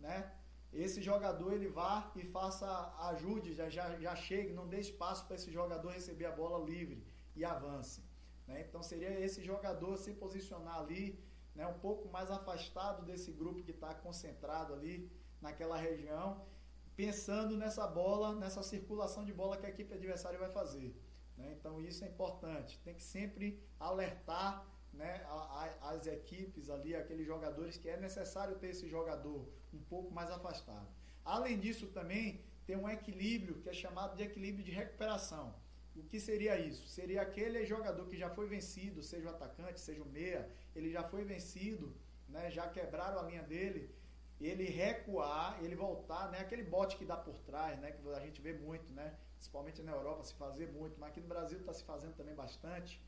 [0.00, 0.32] né?
[0.72, 2.68] Esse jogador ele vá e faça
[3.10, 7.02] ajude, já, já, já chegue, não dê espaço para esse jogador receber a bola livre
[7.34, 8.02] e avance.
[8.48, 8.64] Né?
[8.66, 11.22] Então seria esse jogador se posicionar ali,
[11.54, 14.96] né, um pouco mais afastado desse grupo que está concentrado ali,
[15.40, 16.44] naquela região,
[16.96, 21.00] pensando nessa bola, nessa circulação de bola que a equipe adversária vai fazer.
[21.36, 21.54] Né?
[21.56, 22.80] Então isso é importante.
[22.80, 28.56] Tem que sempre alertar né, a, a, as equipes ali, aqueles jogadores, que é necessário
[28.56, 30.88] ter esse jogador um pouco mais afastado.
[31.24, 35.54] Além disso, também tem um equilíbrio que é chamado de equilíbrio de recuperação.
[36.00, 36.86] O que seria isso?
[36.88, 41.02] Seria aquele jogador que já foi vencido, seja o atacante, seja o meia, ele já
[41.02, 41.94] foi vencido,
[42.28, 43.82] né, já quebraram a linha dele,
[44.40, 46.38] ele recuar, ele voltar, né?
[46.38, 47.90] Aquele bote que dá por trás, né?
[47.90, 49.16] Que a gente vê muito, né?
[49.34, 53.02] Principalmente na Europa se fazer muito, mas aqui no Brasil está se fazendo também bastante.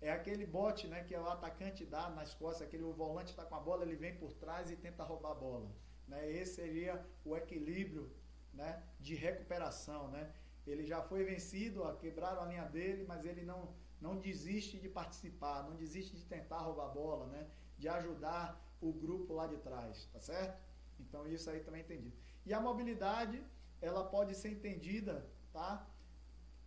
[0.00, 1.02] É aquele bote, né?
[1.04, 4.14] Que o atacante dá nas costas, aquele o volante está com a bola, ele vem
[4.16, 5.70] por trás e tenta roubar a bola,
[6.06, 6.30] né?
[6.30, 8.12] Esse seria o equilíbrio,
[8.52, 8.82] né?
[9.00, 10.30] De recuperação, né?
[10.66, 14.88] Ele já foi vencido, ó, quebraram a linha dele, mas ele não não desiste de
[14.88, 17.46] participar, não desiste de tentar roubar a bola, né?
[17.78, 20.60] De ajudar o grupo lá de trás, tá certo?
[21.00, 22.16] Então isso aí também é entendido.
[22.44, 23.42] E a mobilidade,
[23.80, 25.88] ela pode ser entendida, tá?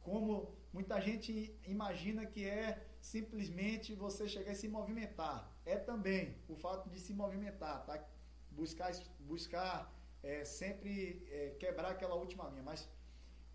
[0.02, 5.52] Como muita gente imagina que é simplesmente você chegar e se movimentar.
[5.66, 8.04] É também o fato de se movimentar, tá?
[8.52, 12.90] Buscar, buscar é, sempre é, quebrar aquela última linha, mas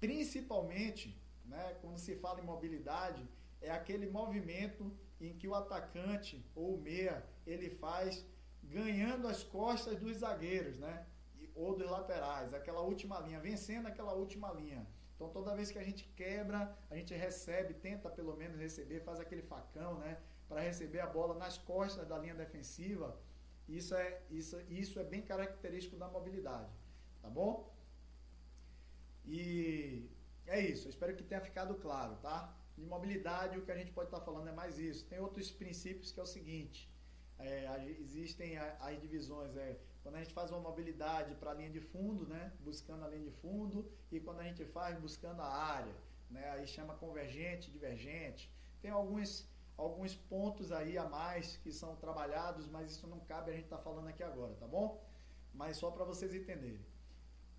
[0.01, 3.27] principalmente, né, quando se fala em mobilidade,
[3.61, 8.25] é aquele movimento em que o atacante ou o meia ele faz
[8.63, 11.07] ganhando as costas dos zagueiros, né?
[11.55, 14.87] Ou dos laterais, aquela última linha, vencendo aquela última linha.
[15.15, 19.21] Então toda vez que a gente quebra, a gente recebe, tenta pelo menos receber, faz
[19.21, 20.19] aquele facão, né?
[20.49, 23.19] Para receber a bola nas costas da linha defensiva.
[23.69, 26.71] Isso é, isso, isso é bem característico da mobilidade.
[27.23, 27.74] Tá bom?
[29.27, 30.09] E
[30.47, 30.89] é isso.
[30.89, 32.55] Espero que tenha ficado claro, tá?
[32.77, 35.07] De mobilidade, o que a gente pode estar falando é mais isso.
[35.07, 36.91] Tem outros princípios que é o seguinte:
[37.39, 41.81] é, existem as divisões, é, quando a gente faz uma mobilidade para a linha de
[41.81, 45.95] fundo, né, buscando a linha de fundo, e quando a gente faz buscando a área,
[46.31, 48.53] né, aí chama convergente, divergente.
[48.83, 53.55] Tem alguns, alguns pontos aí a mais que são trabalhados, mas isso não cabe a
[53.55, 55.03] gente estar tá falando aqui agora, tá bom?
[55.53, 56.85] Mas só para vocês entenderem.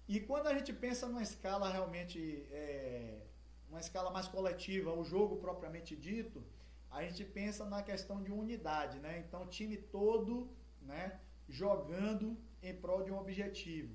[0.08, 2.20] E quando a gente pensa numa escala realmente,
[2.52, 3.22] é,
[3.70, 6.44] uma escala mais coletiva, o jogo propriamente dito,
[6.92, 9.20] a gente pensa na questão de unidade, né?
[9.20, 10.50] Então, o time todo,
[10.82, 13.94] né, jogando em prol de um objetivo.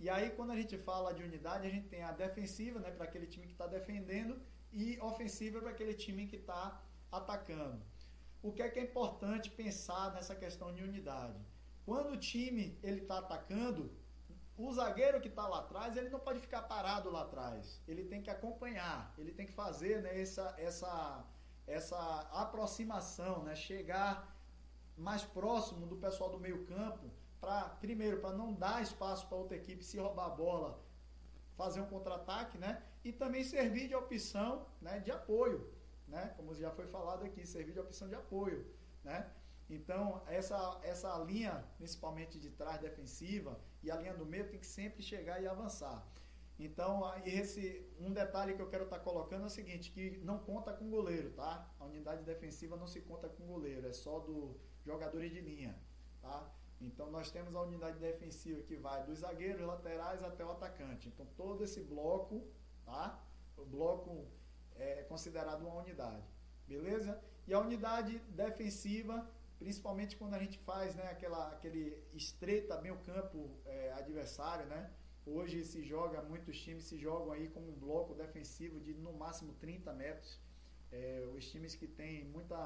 [0.00, 3.04] E aí, quando a gente fala de unidade, a gente tem a defensiva, né, para
[3.04, 4.40] aquele time que está defendendo,
[4.72, 7.80] e ofensiva para aquele time que está atacando.
[8.42, 11.38] O que é que é importante pensar nessa questão de unidade?
[11.84, 13.92] Quando o time ele está atacando,
[14.56, 17.80] o zagueiro que está lá atrás, ele não pode ficar parado lá atrás.
[17.88, 21.24] Ele tem que acompanhar, ele tem que fazer né, essa, essa
[21.66, 23.54] essa aproximação, né?
[23.54, 24.36] chegar
[24.96, 27.10] mais próximo do pessoal do meio campo,
[27.40, 30.80] para primeiro, para não dar espaço para outra equipe se roubar a bola,
[31.56, 32.82] fazer um contra-ataque, né?
[33.04, 35.00] E também servir de opção né?
[35.00, 35.72] de apoio,
[36.06, 36.32] né?
[36.36, 38.64] Como já foi falado aqui, servir de opção de apoio,
[39.02, 39.28] né?
[39.76, 44.66] Então, essa, essa linha, principalmente de trás defensiva, e a linha do meio tem que
[44.66, 46.06] sempre chegar e avançar.
[46.58, 46.90] Então,
[47.24, 47.64] esse,
[47.98, 50.90] um detalhe que eu quero estar tá colocando é o seguinte, que não conta com
[50.90, 51.66] goleiro, tá?
[51.80, 55.74] A unidade defensiva não se conta com goleiro, é só do jogadores de linha,
[56.20, 56.52] tá?
[56.78, 61.08] Então, nós temos a unidade defensiva que vai dos zagueiros, laterais até o atacante.
[61.08, 62.46] Então, todo esse bloco,
[62.84, 63.24] tá?
[63.56, 64.26] O bloco
[64.76, 66.26] é considerado uma unidade,
[66.68, 67.18] beleza?
[67.46, 69.26] E a unidade defensiva,
[69.62, 74.90] principalmente quando a gente faz, né, aquela, aquele estreita bem o campo é, adversário, né?
[75.24, 79.52] Hoje se joga, muitos times se jogam aí com um bloco defensivo de no máximo
[79.54, 80.40] 30 metros.
[80.90, 82.58] É, os times que têm muita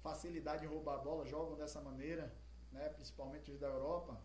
[0.00, 2.32] facilidade em roubar a bola jogam dessa maneira,
[2.70, 4.22] né, principalmente os da Europa.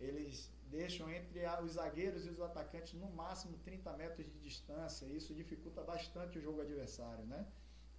[0.00, 5.04] Eles deixam entre os zagueiros e os atacantes no máximo 30 metros de distância.
[5.06, 7.46] Isso dificulta bastante o jogo adversário, né?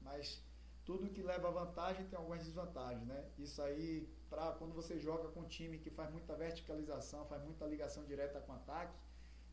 [0.02, 0.44] Mas
[0.86, 3.26] tudo que leva vantagem tem algumas desvantagens, né?
[3.40, 7.66] Isso aí, para quando você joga com um time que faz muita verticalização, faz muita
[7.66, 8.96] ligação direta com ataque,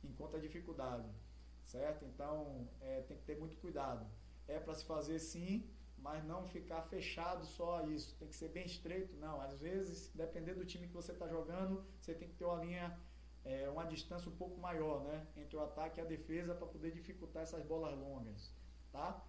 [0.05, 1.09] encontra dificuldade,
[1.65, 2.05] certo?
[2.05, 4.07] Então, é, tem que ter muito cuidado.
[4.47, 5.67] É para se fazer sim,
[5.97, 8.15] mas não ficar fechado só a isso.
[8.19, 9.41] Tem que ser bem estreito, não.
[9.41, 12.99] Às vezes, dependendo do time que você está jogando, você tem que ter uma linha,
[13.43, 15.27] é, uma distância um pouco maior, né?
[15.37, 18.53] Entre o ataque e a defesa para poder dificultar essas bolas longas,
[18.91, 19.25] tá?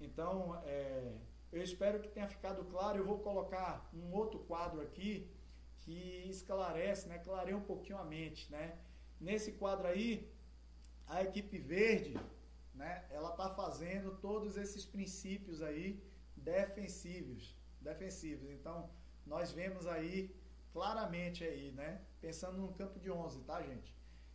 [0.00, 1.14] Então, é,
[1.52, 2.98] eu espero que tenha ficado claro.
[2.98, 5.30] Eu vou colocar um outro quadro aqui
[5.80, 8.76] que esclarece, né, clareia um pouquinho a mente, né?
[9.20, 10.30] Nesse quadro aí,
[11.06, 12.14] a equipe verde,
[12.74, 16.02] né, ela está fazendo todos esses princípios aí
[16.36, 18.50] defensivos, defensivos.
[18.50, 18.90] Então,
[19.24, 20.34] nós vemos aí
[20.72, 23.94] claramente aí, né, pensando no campo de 11, tá, gente?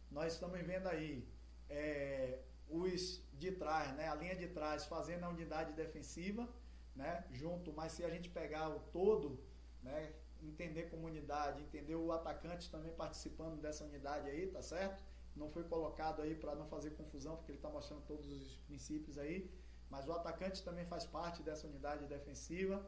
[0.09, 1.27] Nós estamos vendo aí
[1.69, 6.47] é, os de trás, né, a linha de trás fazendo a unidade defensiva,
[6.95, 9.39] né, junto, mas se a gente pegar o todo,
[9.81, 15.03] né, entender comunidade, entender o atacante também participando dessa unidade aí, tá certo?
[15.35, 19.17] Não foi colocado aí para não fazer confusão, porque ele está mostrando todos os princípios
[19.17, 19.49] aí,
[19.89, 22.85] mas o atacante também faz parte dessa unidade defensiva,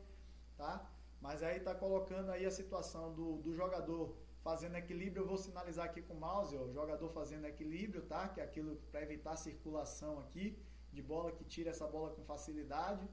[0.58, 0.90] tá?
[1.22, 5.86] Mas aí está colocando aí a situação do, do jogador fazendo equilíbrio, eu vou sinalizar
[5.86, 8.28] aqui com o mouse, ó, o jogador fazendo equilíbrio, tá?
[8.28, 10.62] Que é aquilo para evitar circulação aqui
[10.92, 13.08] de bola que tira essa bola com facilidade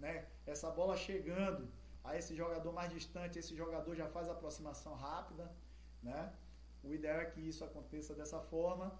[0.00, 0.26] né?
[0.46, 1.68] Essa bola chegando
[2.02, 5.46] a esse jogador mais distante, esse jogador já faz a aproximação rápida,
[6.02, 6.32] né?
[6.82, 8.98] O ideal é que isso aconteça dessa forma.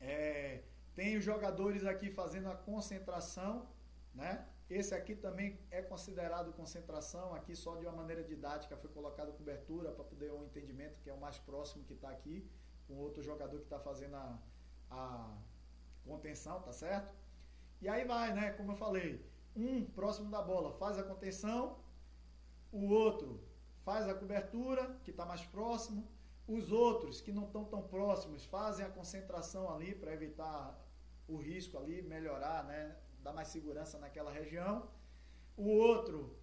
[0.00, 0.62] É,
[0.94, 3.68] tem os jogadores aqui fazendo a concentração,
[4.14, 4.46] né?
[4.70, 9.90] Esse aqui também é considerado concentração, aqui só de uma maneira didática foi colocada cobertura
[9.92, 12.48] para poder um entendimento que é o mais próximo que está aqui,
[12.86, 14.38] com outro jogador que está fazendo a,
[14.90, 15.36] a
[16.04, 17.12] contenção, tá certo?
[17.82, 18.52] E aí vai, né?
[18.52, 19.20] Como eu falei,
[19.54, 21.78] um próximo da bola faz a contenção,
[22.70, 23.40] o outro
[23.84, 26.08] faz a cobertura, que está mais próximo,
[26.46, 30.78] os outros que não estão tão próximos fazem a concentração ali para evitar
[31.28, 32.96] o risco ali, melhorar, né?
[33.22, 34.88] Dar mais segurança naquela região.
[35.56, 36.36] O outro,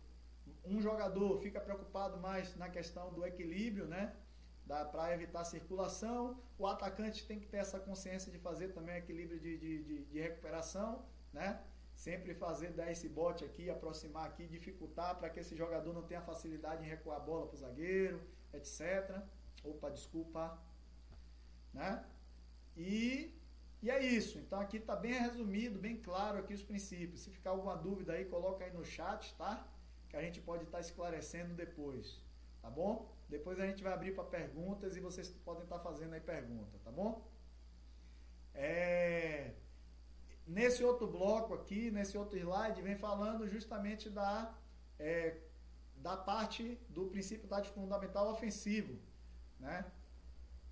[0.64, 4.16] um jogador fica preocupado mais na questão do equilíbrio, né?
[4.66, 6.39] Para evitar circulação.
[6.57, 10.20] O atacante tem que ter essa consciência de fazer também equilíbrio de, de, de, de
[10.20, 11.62] recuperação, né?
[12.06, 16.22] Sempre fazer dar esse bote aqui, aproximar aqui, dificultar para que esse jogador não tenha
[16.22, 18.22] facilidade em recuar a bola para o zagueiro,
[18.54, 19.22] etc.
[19.66, 20.58] Opa, desculpa.
[21.74, 21.91] Né?
[22.78, 23.34] E,
[23.82, 24.39] e é isso.
[24.39, 27.20] Então aqui está bem resumido, bem claro aqui os princípios.
[27.20, 29.68] Se ficar alguma dúvida aí, coloca aí no chat, tá?
[30.08, 32.24] Que a gente pode estar tá esclarecendo depois.
[32.62, 33.14] Tá bom?
[33.28, 36.80] Depois a gente vai abrir para perguntas e vocês podem estar tá fazendo aí pergunta,
[36.82, 37.30] tá bom?
[38.54, 39.52] É,
[40.50, 44.52] nesse outro bloco aqui, nesse outro slide, vem falando justamente da,
[44.97, 45.38] é,
[45.97, 49.00] da parte do princípio tático fundamental ofensivo.
[49.60, 49.86] Né?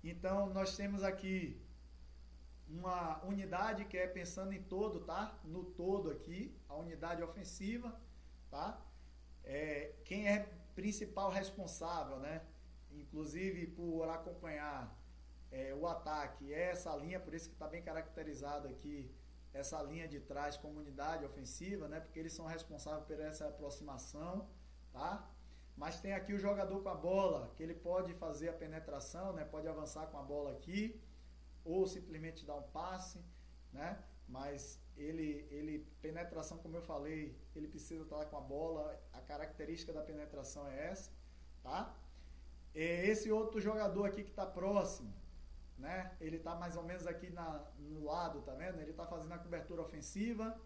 [0.02, 1.62] Então, nós temos aqui
[2.68, 5.38] uma unidade que é pensando em todo, tá?
[5.44, 7.98] No todo aqui, a unidade ofensiva,
[8.50, 8.78] tá?
[9.44, 10.40] É, quem é
[10.74, 12.42] principal responsável, né?
[12.90, 14.94] Inclusive por acompanhar
[15.50, 19.10] é, o ataque, é essa linha, por isso que está bem caracterizado aqui
[19.52, 22.00] essa linha de trás como unidade ofensiva, né?
[22.00, 24.48] Porque eles são responsáveis por essa aproximação,
[24.92, 25.28] tá?
[25.76, 29.44] Mas tem aqui o jogador com a bola, que ele pode fazer a penetração, né?
[29.44, 31.00] Pode avançar com a bola aqui,
[31.64, 33.24] ou simplesmente dar um passe,
[33.72, 34.02] né?
[34.28, 39.00] Mas ele, ele penetração, como eu falei, ele precisa estar com a bola.
[39.12, 41.10] A característica da penetração é essa,
[41.62, 41.94] tá?
[42.74, 45.12] Esse outro jogador aqui que está próximo,
[45.78, 46.16] né?
[46.20, 48.80] Ele está mais ou menos aqui na, no lado, tá vendo?
[48.80, 50.58] Ele está fazendo a cobertura ofensiva.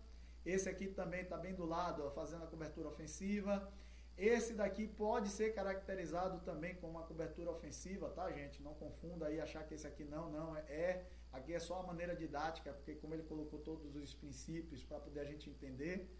[0.45, 3.73] Esse aqui também está bem do lado, ó, fazendo a cobertura ofensiva.
[4.17, 8.63] Esse daqui pode ser caracterizado também como uma cobertura ofensiva, tá, gente?
[8.63, 11.07] Não confunda aí achar que esse aqui não, não é, é.
[11.33, 15.21] Aqui é só a maneira didática, porque como ele colocou todos os princípios para poder
[15.21, 16.11] a gente entender,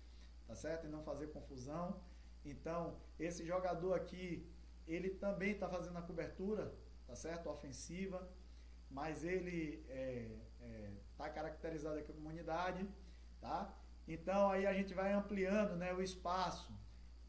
[0.47, 0.87] tá certo?
[0.87, 2.01] E não fazer confusão.
[2.45, 4.47] Então, esse jogador aqui,
[4.87, 6.75] ele também está fazendo a cobertura,
[7.07, 7.51] tá certo?
[7.51, 8.27] Ofensiva,
[8.99, 10.29] mas ele está é,
[10.61, 12.89] é, tá caracterizado aqui como unidade,
[13.41, 13.61] tá?
[14.07, 16.73] Então, aí a gente vai ampliando né, o espaço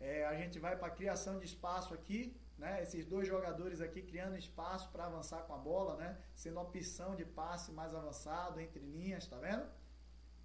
[0.04, 2.84] é, a gente vai para a criação de espaço aqui, né?
[2.84, 6.18] Esses dois jogadores aqui criando espaço para avançar com a bola, né?
[6.36, 9.66] Sendo opção de passe mais avançado entre linhas, tá vendo?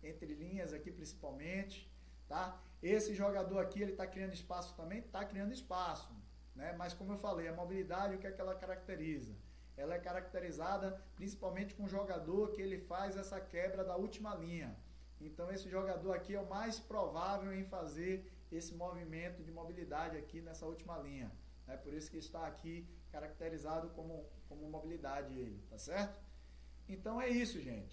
[0.01, 1.93] Entre linhas aqui principalmente,
[2.29, 2.61] tá?
[2.81, 5.01] Esse jogador aqui, ele está criando espaço também?
[5.01, 6.14] Está criando espaço,
[6.55, 6.73] né?
[6.75, 9.35] Mas como eu falei, a mobilidade, o que é que ela caracteriza?
[9.83, 14.70] Ela é caracterizada principalmente com o jogador que ele faz essa quebra da última linha.
[15.20, 18.14] Então esse jogador aqui é o mais provável em fazer
[18.51, 21.31] esse movimento de mobilidade aqui nessa última linha.
[21.66, 22.74] É por isso que está aqui
[23.12, 24.14] caracterizado como,
[24.49, 26.18] como mobilidade ele, tá certo?
[26.89, 27.87] Então é isso, gente.